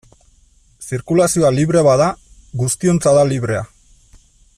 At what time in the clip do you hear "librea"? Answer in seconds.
1.57-1.83, 3.33-3.63